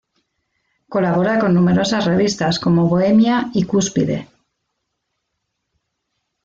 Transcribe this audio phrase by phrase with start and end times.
[0.93, 4.29] Colabora con numerosas revistas como Bohemia y Cúspide.